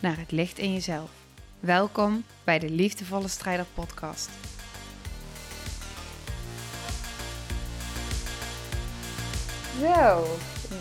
[0.00, 1.10] naar het licht in jezelf.
[1.60, 4.30] Welkom bij de Liefdevolle Strijder Podcast.
[9.80, 10.24] Zo,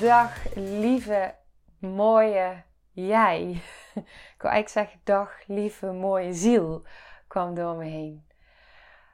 [0.01, 1.35] dag lieve
[1.79, 3.49] mooie jij.
[4.35, 6.83] Ik wil eigenlijk zeggen dag lieve mooie ziel
[7.27, 8.27] kwam door me heen.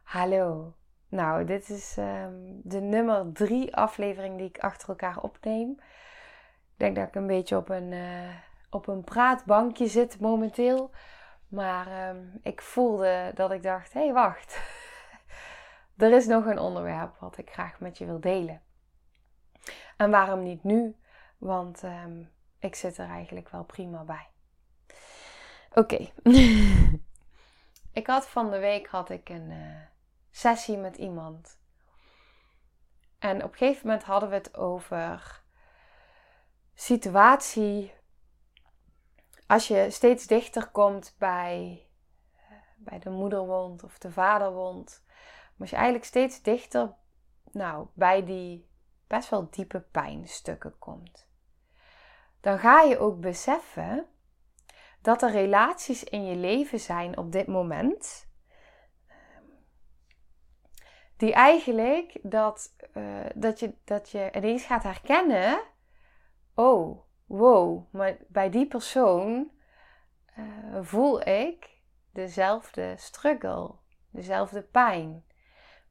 [0.04, 0.74] Hallo.
[1.10, 5.70] Nou, dit is ehm, de nummer drie aflevering die ik achter elkaar opneem.
[5.70, 8.30] Ik denk dat ik een beetje op een, uh,
[8.76, 10.92] op een praatbankje zit momenteel.
[11.48, 14.60] Maar ehm, ik voelde dat ik dacht, hé hey, wacht.
[15.98, 18.62] er is nog een onderwerp wat ik graag met je wil delen.
[19.98, 20.96] En waarom niet nu?
[21.38, 22.24] Want ehm,
[22.60, 24.28] ik zit er eigenlijk wel prima bij.
[25.74, 26.10] Oké.
[28.00, 29.82] ik had van de week had ik een uh,
[30.32, 31.60] sessie met iemand.
[33.20, 35.44] En op een gegeven moment hadden we het over
[36.74, 37.95] situatie.
[39.48, 41.86] Als je steeds dichter komt bij,
[42.78, 45.04] bij de moederwond of de vaderwond.
[45.60, 46.96] Als je eigenlijk steeds dichter
[47.52, 48.70] nou, bij die
[49.08, 51.28] best wel diepe pijnstukken komt.
[52.42, 54.08] Dan ga je ook beseffen
[55.02, 58.28] dat er relaties in je leven zijn op dit moment.
[61.18, 65.62] Die eigenlijk dat, uh, dat, je, dat je ineens gaat herkennen.
[66.54, 69.52] Oh, wow, maar bij die persoon
[70.38, 70.46] uh,
[70.82, 71.70] voel ik
[72.12, 73.72] dezelfde struggle,
[74.10, 75.24] dezelfde pijn.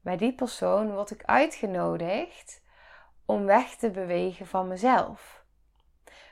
[0.01, 2.61] Bij die persoon word ik uitgenodigd
[3.25, 5.43] om weg te bewegen van mezelf.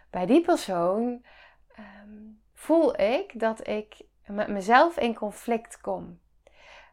[0.10, 1.26] Bij die persoon
[1.80, 6.20] um, voel ik dat ik met mezelf in conflict kom.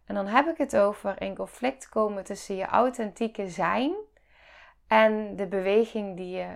[0.04, 3.94] En dan heb ik het over in conflict komen tussen je authentieke zijn
[4.86, 6.54] en de beweging die je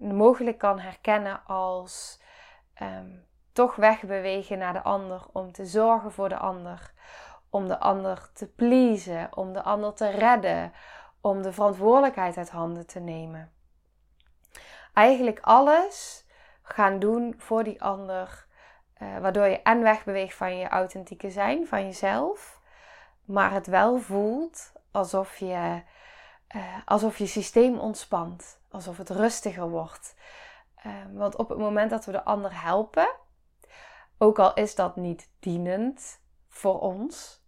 [0.00, 2.20] mogelijk kan herkennen als
[2.82, 6.92] um, toch wegbewegen naar de ander om te zorgen voor de ander,
[7.50, 10.72] om de ander te pleasen, om de ander te redden,
[11.20, 13.52] om de verantwoordelijkheid uit handen te nemen.
[14.94, 16.26] Eigenlijk alles
[16.62, 18.46] gaan doen voor die ander,
[19.02, 22.60] uh, waardoor je en wegbeweegt van je authentieke zijn, van jezelf,
[23.24, 25.82] maar het wel voelt alsof je,
[26.56, 30.14] uh, alsof je systeem ontspant, alsof het rustiger wordt.
[30.86, 33.08] Uh, want op het moment dat we de ander helpen,
[34.18, 37.44] ook al is dat niet dienend voor ons,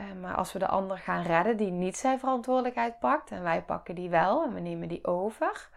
[0.00, 3.62] uh, maar als we de ander gaan redden die niet zijn verantwoordelijkheid pakt en wij
[3.62, 5.70] pakken die wel en we nemen die over,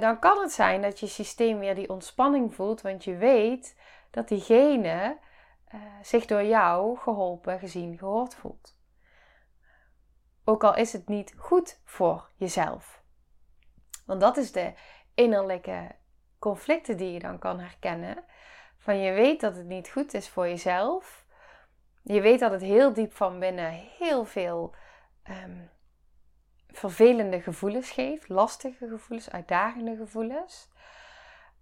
[0.00, 3.76] dan kan het zijn dat je systeem weer die ontspanning voelt, want je weet
[4.10, 5.18] dat diegene
[6.02, 8.77] zich door jou geholpen, gezien, gehoord voelt.
[10.48, 13.02] Ook al is het niet goed voor jezelf.
[14.06, 14.72] Want dat is de
[15.14, 15.94] innerlijke
[16.38, 18.24] conflicten die je dan kan herkennen.
[18.78, 21.24] Van je weet dat het niet goed is voor jezelf.
[22.02, 24.74] Je weet dat het heel diep van binnen heel veel
[25.30, 25.70] um,
[26.68, 30.68] vervelende gevoelens geeft, lastige gevoelens, uitdagende gevoelens.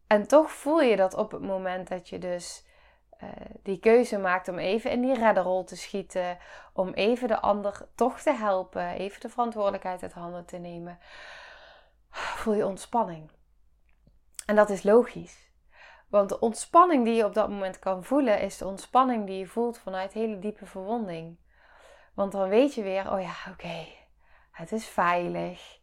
[0.07, 2.66] En toch voel je dat op het moment dat je dus
[3.23, 3.31] uh,
[3.63, 6.39] die keuze maakt om even in die redderrol te schieten,
[6.73, 10.99] om even de ander toch te helpen, even de verantwoordelijkheid uit handen te nemen,
[12.11, 13.31] voel je ontspanning.
[14.47, 15.45] En dat is logisch.
[16.09, 19.47] Want de ontspanning die je op dat moment kan voelen, is de ontspanning die je
[19.47, 21.39] voelt vanuit hele diepe verwonding.
[22.15, 23.87] Want dan weet je weer, oh ja, oké,
[24.51, 25.79] het is veilig,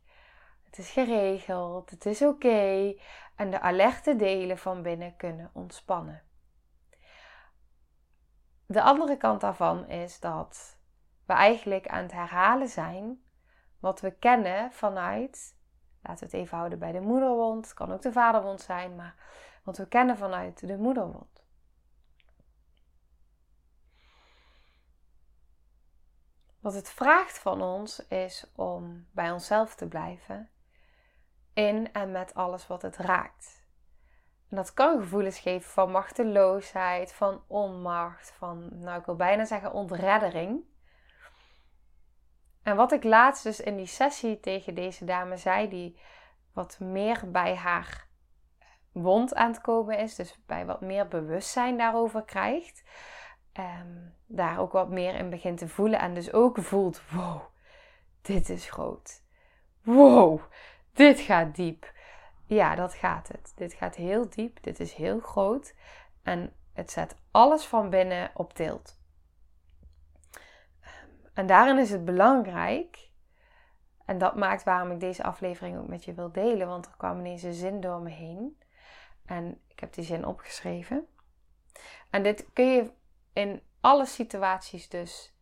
[0.63, 2.93] het is geregeld, het is oké.
[3.35, 6.21] En de alerte delen van binnen kunnen ontspannen.
[8.73, 10.77] De andere kant daarvan is dat
[11.25, 13.23] we eigenlijk aan het herhalen zijn
[13.79, 15.55] wat we kennen vanuit,
[16.01, 19.15] laten we het even houden bij de moederwond, het kan ook de vaderwond zijn, maar
[19.63, 21.43] wat we kennen vanuit de moederwond.
[26.59, 30.49] Wat het vraagt van ons is om bij onszelf te blijven
[31.53, 33.62] in en met alles wat het raakt.
[34.53, 39.71] En dat kan gevoelens geven van machteloosheid, van onmacht, van, nou ik wil bijna zeggen
[39.71, 40.63] ontreddering.
[42.63, 45.99] En wat ik laatst dus in die sessie tegen deze dame zei, die
[46.51, 48.07] wat meer bij haar
[48.91, 50.15] wond aan het komen is.
[50.15, 52.83] Dus bij wat meer bewustzijn daarover krijgt.
[53.59, 55.99] Um, daar ook wat meer in begint te voelen.
[55.99, 57.41] En dus ook voelt, wow,
[58.21, 59.23] dit is groot.
[59.83, 60.41] Wow,
[60.91, 61.91] dit gaat diep.
[62.53, 63.51] Ja, dat gaat het.
[63.55, 64.63] Dit gaat heel diep.
[64.63, 65.75] Dit is heel groot.
[66.23, 69.01] En het zet alles van binnen op tilt.
[71.33, 73.11] En daarin is het belangrijk.
[74.05, 76.67] En dat maakt waarom ik deze aflevering ook met je wil delen.
[76.67, 78.57] Want er kwam ineens een zin door me heen.
[79.25, 81.07] En ik heb die zin opgeschreven.
[82.09, 82.91] En dit kun je
[83.33, 85.33] in alle situaties dus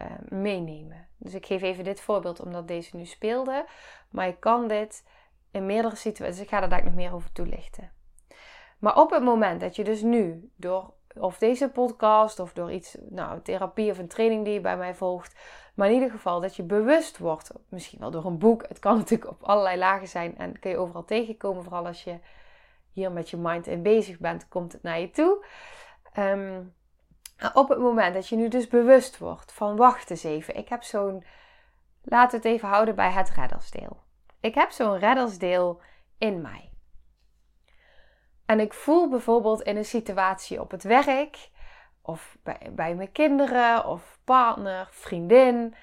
[0.00, 1.08] uh, meenemen.
[1.16, 3.66] Dus ik geef even dit voorbeeld omdat deze nu speelde.
[4.10, 5.04] Maar je kan dit
[5.52, 6.42] in meerdere situaties.
[6.42, 7.92] Ik ga daar dadelijk nog meer over toelichten.
[8.78, 12.96] Maar op het moment dat je dus nu door of deze podcast of door iets,
[13.08, 15.34] nou, therapie of een training die je bij mij volgt.
[15.74, 18.64] Maar in ieder geval dat je bewust wordt, misschien wel door een boek.
[18.68, 21.62] Het kan natuurlijk op allerlei lagen zijn en kun je overal tegenkomen.
[21.62, 22.18] Vooral als je
[22.92, 25.44] hier met je mind in bezig bent, komt het naar je toe.
[26.12, 26.62] Ehm,
[27.54, 30.82] op het moment dat je nu dus bewust wordt van wacht eens even, ik heb
[30.82, 31.24] zo'n,
[32.02, 34.00] laten we het even houden bij het reddersdeel.
[34.42, 35.80] Ik heb zo'n reddersdeel
[36.18, 36.70] in mij.
[38.46, 41.50] En ik voel bijvoorbeeld in een situatie op het werk,
[42.00, 45.74] of bij, mijn kinderen, of partner, vriendin,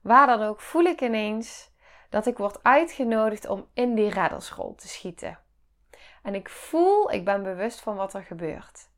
[0.00, 1.70] waar dan ook, voel ik ineens
[2.10, 5.38] dat ik word uitgenodigd om in die reddersrol te schieten.
[6.22, 8.90] En ik voel, ik ben bewust van wat er gebeurt.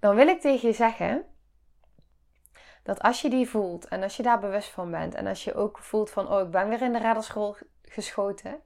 [0.00, 1.24] Dan wil ik tegen je zeggen
[2.82, 5.54] dat als je die voelt en als je daar bewust van bent en als je
[5.54, 8.60] ook voelt van, oh, ik ben weer in de reddersrol geschoten,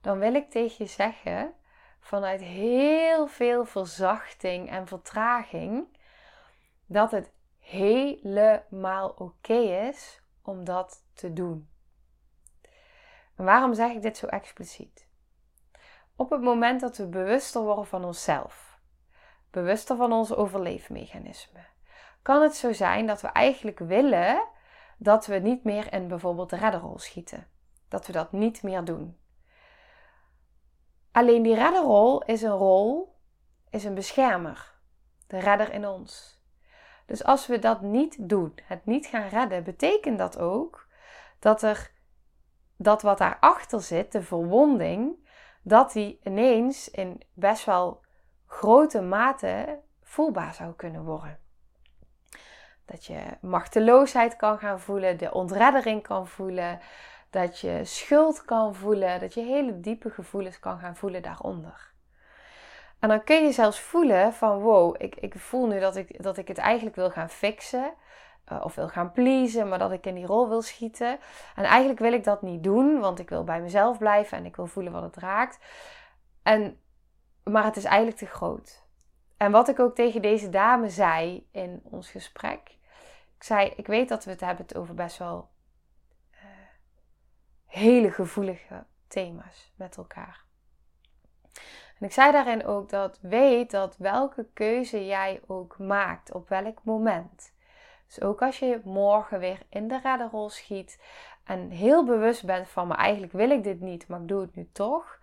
[0.00, 1.54] dan wil ik tegen je zeggen,
[2.00, 5.98] vanuit heel veel verzachting en vertraging,
[6.86, 11.68] dat het helemaal oké is om dat te doen.
[13.36, 15.08] En waarom zeg ik dit zo expliciet?
[16.16, 18.78] Op het moment dat we bewuster worden van onszelf,
[19.50, 21.66] bewuster van onze overleefmechanismen,
[22.22, 24.50] kan het zo zijn dat we eigenlijk willen
[24.96, 27.46] dat we niet meer in bijvoorbeeld de redderrol schieten.
[27.88, 29.18] Dat we dat niet meer doen.
[31.12, 33.16] Alleen die redderrol is een rol,
[33.70, 34.72] is een beschermer.
[35.26, 36.40] De redder in ons.
[37.06, 40.88] Dus als we dat niet doen, het niet gaan redden, betekent dat ook
[41.38, 41.90] dat er
[42.76, 45.28] dat wat daarachter zit, de verwonding,
[45.62, 48.04] dat die ineens in best wel
[48.46, 51.41] grote mate voelbaar zou kunnen worden.
[52.92, 56.80] Dat je machteloosheid kan gaan voelen, de ontreddering kan voelen,
[57.30, 61.90] dat je schuld kan voelen, dat je hele diepe gevoelens kan gaan voelen daaronder.
[62.98, 66.36] En dan kun je zelfs voelen van wow, ik, ik voel nu dat ik, dat
[66.36, 67.92] ik het eigenlijk wil gaan fixen.
[68.52, 71.18] Uh, of wil gaan pleasen, maar dat ik in die rol wil schieten.
[71.54, 74.56] En eigenlijk wil ik dat niet doen, want ik wil bij mezelf blijven en ik
[74.56, 75.58] wil voelen wat het raakt.
[76.42, 76.80] En,
[77.44, 78.82] maar het is eigenlijk te groot.
[79.36, 82.80] En wat ik ook tegen deze dame zei in ons gesprek.
[83.42, 85.48] Ik zei, ik weet dat we het hebben over best wel
[87.66, 90.44] hele gevoelige thema's met elkaar.
[91.98, 96.84] En ik zei daarin ook dat weet dat welke keuze jij ook maakt, op welk
[96.84, 97.54] moment.
[98.06, 101.02] Dus ook als je morgen weer in de redderrol schiet
[101.44, 104.54] en heel bewust bent van, maar eigenlijk wil ik dit niet, maar ik doe het
[104.54, 105.18] nu toch.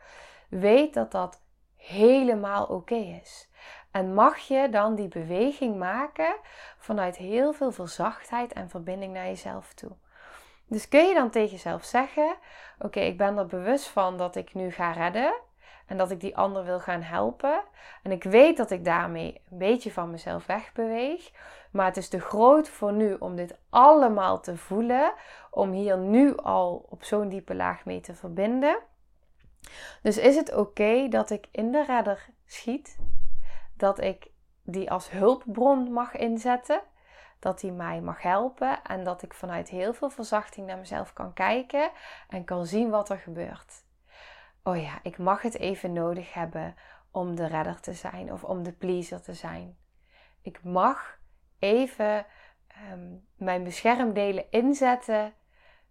[0.50, 1.41] Weet dat dat
[1.75, 3.49] helemaal oké is.
[3.91, 6.36] En mag je dan die beweging maken
[6.77, 9.91] vanuit heel veel verzachtheid en verbinding naar jezelf toe.
[10.67, 12.36] Dus kun je dan tegen jezelf zeggen:
[12.79, 15.34] Oké, ik ben er bewust van dat ik nu ga redden
[15.86, 17.62] en dat ik die ander wil gaan helpen.
[18.03, 21.31] En ik weet dat ik daarmee een beetje van mezelf wegbeweeg.
[21.72, 25.13] Maar het is te groot voor nu om dit allemaal te voelen,
[25.51, 28.77] om hier nu al op zo'n diepe laag mee te verbinden.
[30.01, 32.98] Dus is het oké dat ik in de redder schiet,
[33.79, 34.31] dat ik
[34.63, 36.81] die als hulpbron mag inzetten,
[37.39, 41.33] dat hij mij mag helpen en dat ik vanuit heel veel verzachting naar mezelf kan
[41.33, 41.91] kijken
[42.27, 43.83] en kan zien wat er gebeurt.
[44.63, 46.75] Oh ja, ik mag het even nodig hebben
[47.12, 49.77] om de redder te zijn of om de pleaser te zijn.
[50.41, 51.19] Ik mag
[51.59, 52.25] even
[52.67, 55.33] ehm, mijn beschermdelen inzetten.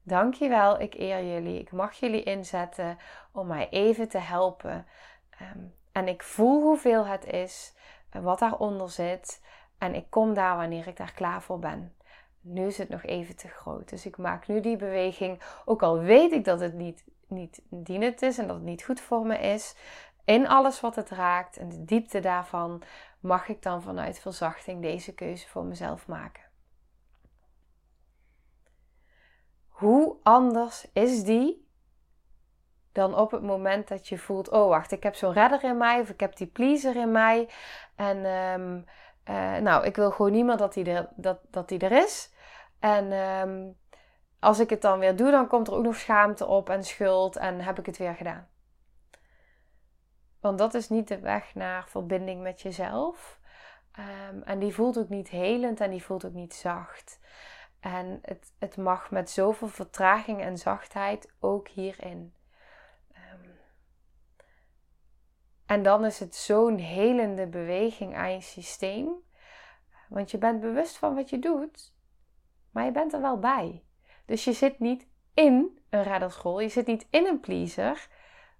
[0.02, 1.60] Dankjewel, ik eer jullie.
[1.60, 2.98] Ik mag jullie inzetten
[3.32, 4.86] om mij even te helpen.
[5.30, 7.74] Ehm, en ik voel hoeveel het is,
[8.10, 9.42] wat daaronder zit.
[9.78, 11.94] En ik kom daar wanneer ik daar klaar voor ben.
[12.40, 13.88] Nu is het nog even te groot.
[13.88, 15.42] Dus ik maak nu die beweging.
[15.64, 19.00] Ook al weet ik dat het niet, niet dienend is en dat het niet goed
[19.00, 19.74] voor me is.
[20.24, 22.82] In alles wat het raakt en de diepte daarvan
[23.20, 26.42] mag ik dan vanuit verzachting deze keuze voor mezelf maken.
[29.68, 31.67] Hoe anders is die
[32.98, 36.00] dan op het moment dat je voelt: oh wacht, ik heb zo'n redder in mij
[36.00, 37.48] of ik heb die pleaser in mij.
[37.96, 38.80] En ehm,
[39.24, 42.32] eh, nou, ik wil gewoon niet meer dat die er, dat, dat die er is.
[42.80, 43.66] En ehm,
[44.40, 47.36] als ik het dan weer doe, dan komt er ook nog schaamte op en schuld
[47.36, 48.48] en heb ik het weer gedaan.
[50.40, 53.38] Want dat is niet de weg naar verbinding met jezelf.
[53.92, 57.20] Ehm, en die voelt ook niet helend en die voelt ook niet zacht.
[57.80, 62.32] En het, het mag met zoveel vertraging en zachtheid ook hierin.
[65.68, 69.08] En dan is het zo'n helende beweging aan je systeem.
[70.08, 71.94] Want je bent bewust van wat je doet,
[72.70, 73.84] maar je bent er wel bij.
[74.26, 78.08] Dus je zit niet in een redderschool, je zit niet in een pleaser,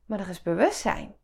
[0.06, 1.14] maar er is bewustzijn.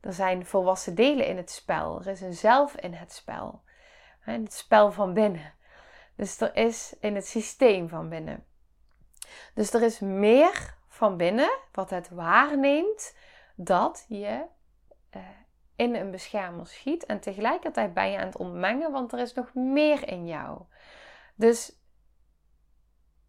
[0.00, 2.00] Er zijn volwassen delen in het spel.
[2.00, 3.62] Er is een zelf in het spel.
[4.26, 5.54] In het spel van binnen.
[6.16, 8.46] Dus er is in het systeem van binnen.
[9.54, 13.16] Dus er is meer van binnen wat het waarneemt
[13.54, 14.54] dat je
[15.16, 15.22] uh,
[15.76, 17.06] in een beschermer schiet.
[17.06, 20.62] En tegelijkertijd ben je aan het ontmengen, want er is nog meer in jou.
[21.34, 21.78] Dus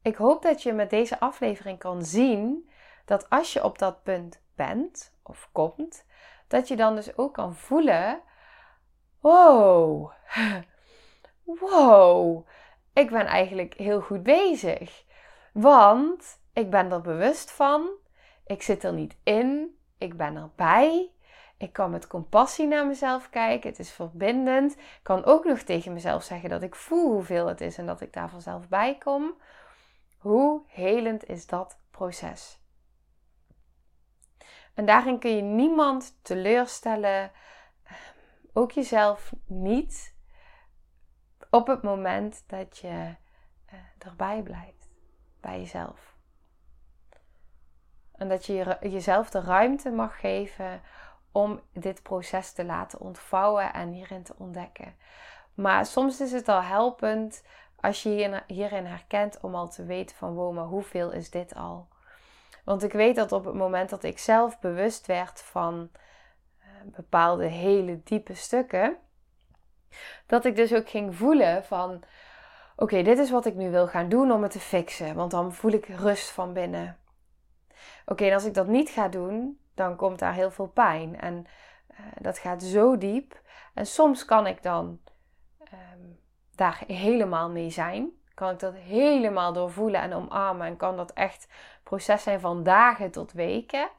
[0.02, 2.70] ik hoop dat je met deze aflevering kan zien
[3.06, 6.06] dat als je op dat punt bent of komt,
[6.48, 8.22] dat je dan dus ook kan voelen:
[9.20, 10.12] wow,
[11.62, 12.48] wow,
[12.94, 15.06] ik ben eigenlijk heel goed bezig.
[15.54, 17.90] Want ik ben er bewust van,
[18.46, 21.12] ik zit er niet in, ik ben erbij.
[21.58, 23.70] Ik kan met compassie naar mezelf kijken.
[23.70, 24.72] Het is verbindend.
[24.74, 28.02] Ik kan ook nog tegen mezelf zeggen dat ik voel hoeveel het is en dat
[28.02, 29.34] ik daar vanzelf bij kom.
[30.18, 32.60] Hoe helend is dat proces?
[34.74, 37.32] En daarin kun je niemand teleurstellen,
[38.54, 40.16] ook jezelf niet,
[41.50, 44.90] op het moment dat je uh, erbij blijft,
[45.42, 46.16] bij jezelf.
[48.12, 50.82] En dat je jezelf de ruimte mag geven
[51.38, 54.96] om dit proces te laten ontvouwen en hierin te ontdekken.
[55.54, 57.44] Maar soms is het al helpend
[57.76, 61.88] als je hierin herkent om al te weten van wow, maar hoeveel is dit al?
[62.64, 65.90] Want ik weet dat op het moment dat ik zelf bewust werd van
[66.60, 68.98] uh, bepaalde hele diepe stukken,
[70.26, 72.04] dat ik dus ook ging voelen van
[72.76, 75.54] oké, dit is wat ik nu wil gaan doen om het te fixen, want dan
[75.54, 76.98] voel ik rust van binnen.
[78.06, 81.46] Oké, en als ik dat niet ga doen, dan komt daar heel veel pijn en
[81.92, 83.42] uh, dat gaat zo diep.
[83.74, 85.00] En soms kan ik dan
[85.74, 86.20] um,
[86.56, 88.10] daar helemaal mee zijn.
[88.34, 90.68] Kan ik dat helemaal doorvoelen en omarmen.
[90.68, 91.48] En kan dat echt
[91.84, 93.90] proces zijn van dagen tot weken.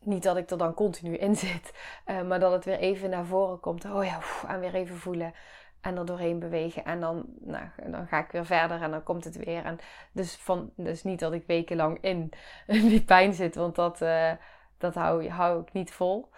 [0.00, 1.72] Niet dat ik er dan continu in zit,
[2.04, 3.84] eh, maar dat het weer even naar voren komt.
[3.84, 5.34] Oh ja, en weer even voelen
[5.80, 6.84] en er doorheen bewegen.
[6.84, 9.64] En dan, nou, dan ga ik weer verder en dan komt het weer.
[9.64, 9.78] En
[10.12, 12.32] dus, van, dus niet dat ik wekenlang in
[12.66, 14.32] die pijn zit, want dat, uh,
[14.78, 16.28] dat hou, hou ik niet vol.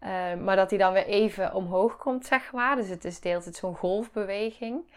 [0.00, 2.76] Uh, maar dat hij dan weer even omhoog komt, zeg maar.
[2.76, 4.92] Dus het is deelt het zo'n golfbeweging.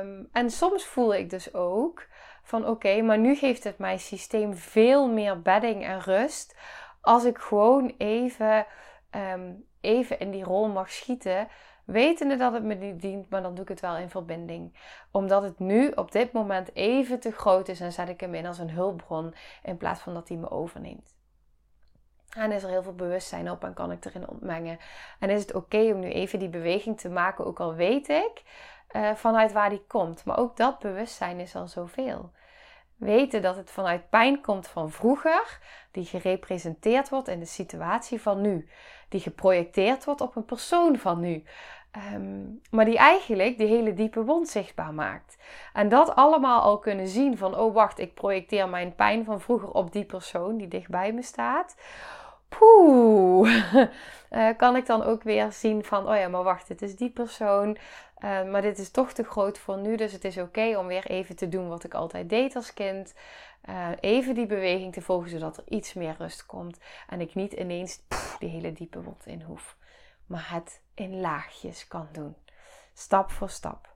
[0.00, 2.06] Um, en soms voel ik dus ook
[2.42, 6.56] van oké, maar nu geeft het mijn systeem veel meer bedding en rust.
[7.00, 8.66] Als ik gewoon even,
[9.32, 11.48] um, even in die rol mag schieten.
[11.86, 14.78] Wetende dat het me niet dient, maar dan doe ik het wel in verbinding.
[15.10, 18.46] Omdat het nu op dit moment even te groot is en zet ik hem in
[18.46, 21.14] als een hulpbron in plaats van dat hij me overneemt.
[22.36, 24.78] En is er heel veel bewustzijn op en kan ik erin ontmengen.
[25.18, 28.42] En is het oké om nu even die beweging te maken, ook al weet ik
[28.96, 30.24] uh, vanuit waar die komt.
[30.24, 32.32] Maar ook dat bewustzijn is al zoveel.
[32.96, 35.58] Weten dat het vanuit pijn komt van vroeger,
[35.90, 38.68] die gerepresenteerd wordt in de situatie van nu,
[39.08, 41.44] die geprojecteerd wordt op een persoon van nu.
[41.96, 45.36] Um, maar die eigenlijk die hele diepe wond zichtbaar maakt.
[45.72, 49.70] En dat allemaal al kunnen zien van, oh wacht, ik projecteer mijn pijn van vroeger
[49.70, 51.76] op die persoon die dichtbij me staat.
[52.48, 53.50] Poeh,
[54.30, 57.10] uh, kan ik dan ook weer zien van, oh ja, maar wacht, het is die
[57.10, 57.76] persoon,
[58.24, 61.06] uh, maar dit is toch te groot voor nu, dus het is oké om weer
[61.06, 63.14] even te doen wat ik altijd deed als kind.
[63.68, 66.78] Uh, even die beweging te volgen, zodat er iets meer rust komt.
[67.08, 69.76] En ik niet ineens pff, die hele diepe wond in hoef,
[70.26, 72.36] maar het in laagjes kan doen,
[72.94, 73.94] stap voor stap.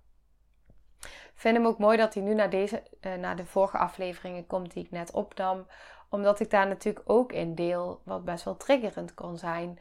[1.03, 2.83] Ik vind hem ook mooi dat hij nu naar, deze,
[3.19, 5.67] naar de vorige afleveringen komt die ik net opnam
[6.11, 9.79] omdat ik daar natuurlijk ook in deel wat best wel triggerend kan zijn.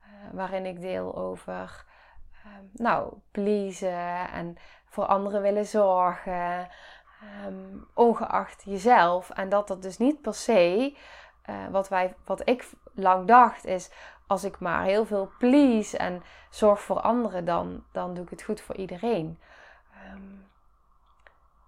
[0.00, 1.84] Uh, waarin ik deel over,
[2.46, 6.68] uh, nou, pleasen en voor anderen willen zorgen.
[7.46, 9.30] Um, ongeacht jezelf.
[9.30, 10.96] En dat dat dus niet per se,
[11.50, 13.90] uh, wat, wij, wat ik lang dacht, is
[14.32, 18.42] als ik maar heel veel please en zorg voor anderen, dan, dan doe ik het
[18.42, 19.38] goed voor iedereen.
[20.12, 20.46] Um,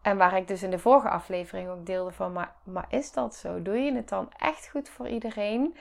[0.02, 3.34] En waar ik dus in de vorige aflevering ook deelde van, maar, maar is dat
[3.34, 3.62] zo?
[3.62, 5.76] Doe je het dan echt goed voor iedereen?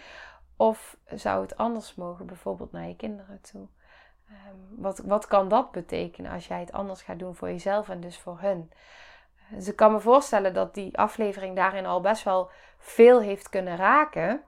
[0.58, 3.68] Of zou het anders mogen, bijvoorbeeld naar je kinderen toe?
[4.28, 8.00] Ehm, wat, wat kan dat betekenen als jij het anders gaat doen voor jezelf en
[8.00, 8.72] dus voor hun?
[9.50, 13.76] Dus ik kan me voorstellen dat die aflevering daarin al best wel veel heeft kunnen
[13.76, 14.44] raken.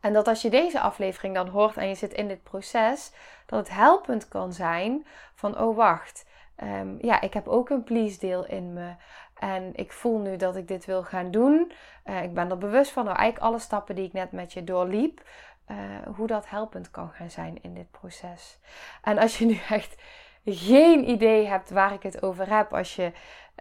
[0.00, 3.12] En dat als je deze aflevering dan hoort en je zit in dit proces,
[3.46, 6.24] dat het helpend kan zijn van, oh wacht,
[6.60, 8.94] Ehm, ja, ik heb ook een please deel in me.
[9.38, 11.72] En ik voel nu dat ik dit wil gaan doen.
[12.04, 14.64] Uh, ik ben er bewust van, nou eigenlijk alle stappen die ik net met je
[14.64, 15.22] doorliep,
[15.70, 15.76] uh,
[16.16, 18.58] hoe dat helpend kan gaan zijn in dit proces.
[19.02, 20.02] En als je nu echt
[20.44, 23.12] geen idee hebt waar ik het over heb, als je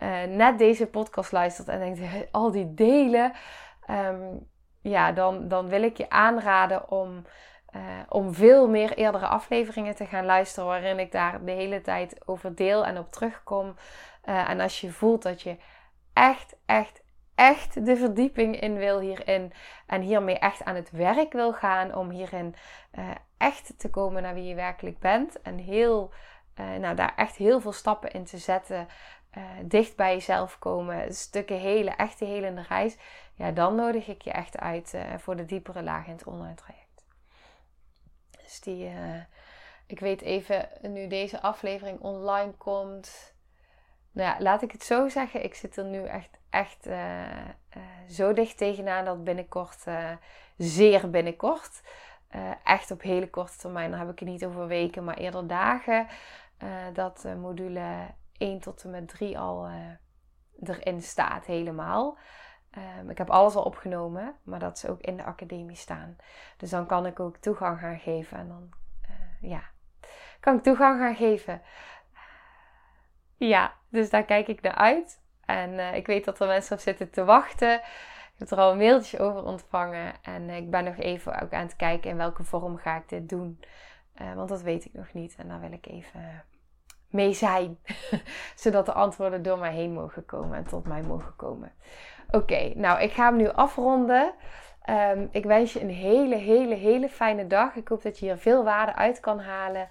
[0.04, 3.34] uh, net deze podcast luistert en denkt, al die delen,
[3.90, 4.50] um,
[4.82, 7.26] ja, dan, dan wil ik je aanraden om
[7.76, 12.28] uh, om veel meer eerdere afleveringen te gaan luisteren, waarin ik daar de hele tijd
[12.28, 13.76] over deel en op terugkom.
[14.26, 15.58] Uh, en als je voelt dat je
[16.14, 17.02] echt, echt,
[17.36, 19.54] echt de verdieping in wil hierin
[19.86, 22.56] en hiermee echt aan het werk wil gaan om hierin
[23.00, 26.14] uh, echt te komen naar wie je werkelijk bent en heel,
[26.80, 28.88] nou, daar echt heel veel stappen in te zetten.
[29.64, 32.98] dicht bij jezelf komen, stukken hele, echte helende reis.
[33.34, 37.06] Ja, dan nodig ik je echt uit voor de diepere laag in het online traject.
[38.44, 38.92] Dus die,
[39.86, 43.34] ik weet even, nu deze aflevering online komt.
[44.12, 45.44] Nou ja, laat ik het zo zeggen.
[45.44, 46.88] Ik zit er nu echt, echt
[48.10, 49.84] zo dicht tegenaan dat binnenkort,
[50.58, 51.82] zeer binnenkort,
[52.64, 56.08] echt op hele korte termijn, dan heb ik het niet over weken, maar eerder dagen,
[56.94, 59.70] dat module 1 tot en met 3 al
[60.64, 62.18] erin staat helemaal.
[63.00, 66.16] Um, ik heb alles al opgenomen, maar dat ze ook in de academie staan.
[66.58, 68.38] Dus dan kan ik ook toegang gaan geven.
[68.38, 68.70] En dan,
[69.10, 69.64] uh, ja,
[70.40, 71.62] kan ik toegang gaan geven.
[73.36, 75.22] Ja, dus daar kijk ik naar uit.
[75.46, 77.74] En ik weet dat er mensen op zitten te wachten.
[77.74, 80.14] Ik heb er al een mailtje over ontvangen.
[80.22, 83.30] En ik ben nog even ook aan het kijken in welke vorm ga ik dit
[83.30, 83.60] doen.
[84.22, 85.36] Uh, want dat weet ik nog niet.
[85.38, 86.44] En daar wil ik even
[87.10, 87.78] mee zijn.
[88.56, 91.72] Zodat de antwoorden door mij heen mogen komen en tot mij mogen komen.
[92.32, 94.34] Oké, nou ik ga hem nu afronden.
[94.90, 97.76] Um, ik wens je een hele, hele, hele fijne dag.
[97.76, 99.88] Ik hoop dat je hier veel waarde uit kan halen.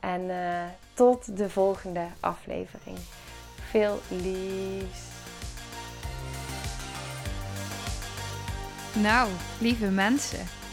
[0.00, 0.62] En uh,
[0.94, 2.98] tot de volgende aflevering.
[3.54, 5.06] Veel liefs.
[9.02, 9.28] Nou,
[9.60, 10.57] lieve mensen,